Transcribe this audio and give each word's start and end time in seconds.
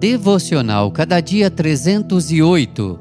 Devocional 0.00 0.90
Cada 0.92 1.20
Dia 1.20 1.50
308. 1.50 2.98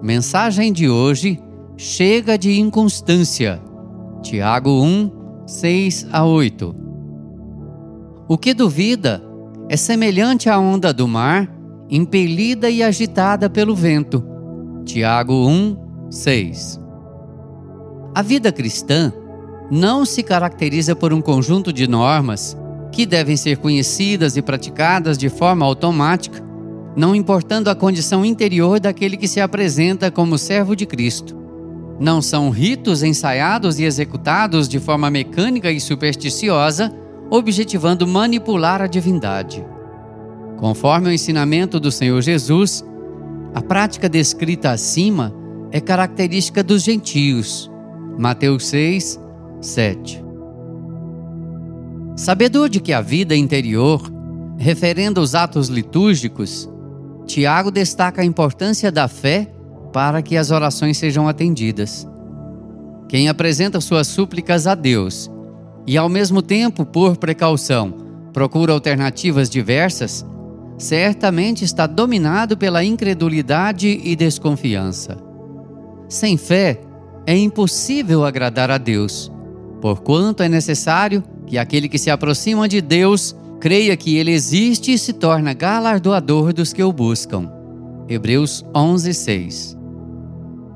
Mensagem 0.00 0.72
de 0.72 0.88
hoje: 0.88 1.42
Chega 1.76 2.38
de 2.38 2.60
inconstância. 2.60 3.60
Tiago 4.22 4.70
1, 4.84 5.10
6 5.44 6.06
a 6.12 6.24
8. 6.24 6.76
O 8.28 8.38
que 8.38 8.54
duvida 8.54 9.20
é 9.68 9.76
semelhante 9.76 10.48
à 10.48 10.60
onda 10.60 10.94
do 10.94 11.08
mar, 11.08 11.52
impelida 11.90 12.70
e 12.70 12.84
agitada 12.84 13.50
pelo 13.50 13.74
vento. 13.74 14.24
Tiago 14.84 15.48
1, 15.48 15.76
6. 16.08 16.80
A 18.14 18.22
vida 18.22 18.52
cristã 18.52 19.12
não 19.68 20.04
se 20.04 20.22
caracteriza 20.22 20.94
por 20.94 21.12
um 21.12 21.20
conjunto 21.20 21.72
de 21.72 21.88
normas 21.88 22.56
que 22.92 23.06
devem 23.06 23.36
ser 23.36 23.56
conhecidas 23.56 24.36
e 24.36 24.42
praticadas 24.42 25.16
de 25.16 25.30
forma 25.30 25.64
automática, 25.64 26.44
não 26.94 27.14
importando 27.14 27.70
a 27.70 27.74
condição 27.74 28.24
interior 28.24 28.78
daquele 28.78 29.16
que 29.16 29.26
se 29.26 29.40
apresenta 29.40 30.10
como 30.10 30.36
servo 30.36 30.76
de 30.76 30.84
Cristo. 30.84 31.34
Não 31.98 32.20
são 32.20 32.50
ritos 32.50 33.02
ensaiados 33.02 33.78
e 33.78 33.84
executados 33.84 34.68
de 34.68 34.78
forma 34.78 35.10
mecânica 35.10 35.70
e 35.70 35.80
supersticiosa, 35.80 36.92
objetivando 37.30 38.06
manipular 38.06 38.82
a 38.82 38.86
divindade. 38.86 39.64
Conforme 40.58 41.08
o 41.08 41.12
ensinamento 41.12 41.80
do 41.80 41.90
Senhor 41.90 42.20
Jesus, 42.20 42.84
a 43.54 43.62
prática 43.62 44.08
descrita 44.08 44.70
acima 44.70 45.34
é 45.70 45.80
característica 45.80 46.62
dos 46.62 46.82
gentios. 46.82 47.70
Mateus 48.18 48.66
6, 48.66 49.18
7. 49.60 50.31
Sabedor 52.22 52.68
de 52.68 52.78
que 52.78 52.92
a 52.92 53.00
vida 53.00 53.34
interior 53.34 54.00
referenda 54.56 55.20
os 55.20 55.34
atos 55.34 55.66
litúrgicos, 55.66 56.70
Tiago 57.26 57.68
destaca 57.68 58.22
a 58.22 58.24
importância 58.24 58.92
da 58.92 59.08
fé 59.08 59.52
para 59.92 60.22
que 60.22 60.36
as 60.36 60.52
orações 60.52 60.96
sejam 60.96 61.26
atendidas. 61.26 62.06
Quem 63.08 63.28
apresenta 63.28 63.80
suas 63.80 64.06
súplicas 64.06 64.68
a 64.68 64.76
Deus 64.76 65.28
e, 65.84 65.98
ao 65.98 66.08
mesmo 66.08 66.40
tempo, 66.40 66.86
por 66.86 67.16
precaução, 67.16 67.92
procura 68.32 68.72
alternativas 68.72 69.50
diversas, 69.50 70.24
certamente 70.78 71.64
está 71.64 71.88
dominado 71.88 72.56
pela 72.56 72.84
incredulidade 72.84 74.00
e 74.00 74.14
desconfiança. 74.14 75.16
Sem 76.08 76.36
fé, 76.36 76.80
é 77.26 77.36
impossível 77.36 78.24
agradar 78.24 78.70
a 78.70 78.78
Deus, 78.78 79.28
porquanto 79.80 80.44
é 80.44 80.48
necessário 80.48 81.24
que 81.52 81.58
aquele 81.58 81.86
que 81.86 81.98
se 81.98 82.08
aproxima 82.08 82.66
de 82.66 82.80
Deus 82.80 83.36
creia 83.60 83.94
que 83.94 84.16
ele 84.16 84.30
existe 84.30 84.90
e 84.90 84.96
se 84.96 85.12
torna 85.12 85.52
galardoador 85.52 86.50
dos 86.50 86.72
que 86.72 86.82
o 86.82 86.90
buscam. 86.90 87.52
Hebreus 88.08 88.64
11:6. 88.74 89.76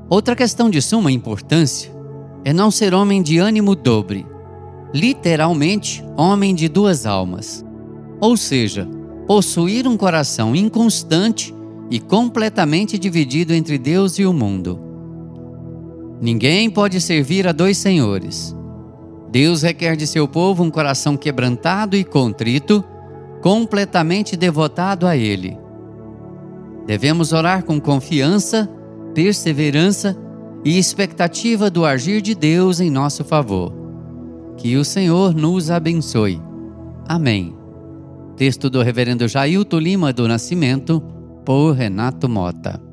Outra 0.07 0.35
questão 0.35 0.69
de 0.69 0.79
suma 0.79 1.11
importância 1.11 1.91
é 2.45 2.53
não 2.53 2.69
ser 2.69 2.93
homem 2.93 3.23
de 3.23 3.39
ânimo 3.39 3.73
dobre, 3.73 4.23
literalmente 4.93 6.05
homem 6.15 6.53
de 6.53 6.69
duas 6.69 7.07
almas. 7.07 7.65
Ou 8.21 8.37
seja, 8.37 8.87
possuir 9.25 9.87
um 9.87 9.97
coração 9.97 10.55
inconstante 10.55 11.55
e 11.89 11.99
completamente 11.99 12.99
dividido 12.99 13.51
entre 13.51 13.79
Deus 13.79 14.19
e 14.19 14.27
o 14.27 14.31
mundo. 14.31 14.79
Ninguém 16.21 16.69
pode 16.69 17.01
servir 17.01 17.47
a 17.47 17.51
dois 17.51 17.79
senhores. 17.79 18.55
Deus 19.29 19.61
requer 19.61 19.95
de 19.95 20.07
seu 20.07 20.27
povo 20.27 20.63
um 20.63 20.69
coração 20.69 21.17
quebrantado 21.17 21.95
e 21.95 22.03
contrito, 22.03 22.83
completamente 23.41 24.35
devotado 24.35 25.05
a 25.05 25.15
Ele. 25.15 25.57
Devemos 26.85 27.33
orar 27.33 27.63
com 27.63 27.79
confiança, 27.79 28.69
perseverança 29.13 30.17
e 30.63 30.77
expectativa 30.77 31.69
do 31.69 31.85
agir 31.85 32.21
de 32.21 32.33
Deus 32.33 32.79
em 32.79 32.89
nosso 32.89 33.23
favor. 33.23 33.73
Que 34.55 34.75
o 34.77 34.85
Senhor 34.85 35.35
nos 35.35 35.69
abençoe. 35.69 36.41
Amém. 37.07 37.55
Texto 38.35 38.69
do 38.69 38.81
Reverendo 38.81 39.27
Jailton 39.27 39.79
Lima 39.79 40.13
do 40.13 40.27
Nascimento, 40.27 41.01
por 41.45 41.73
Renato 41.73 42.29
Mota. 42.29 42.86